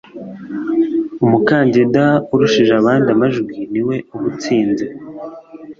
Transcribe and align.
umukandida 1.25 2.03
urushije 2.33 2.71
abandi 2.81 3.07
amajwi 3.15 3.57
ni 3.71 3.81
we 3.87 3.95
uba 4.13 4.25
utsinze 4.31 4.85